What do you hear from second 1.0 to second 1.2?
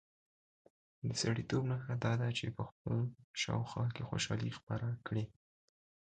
د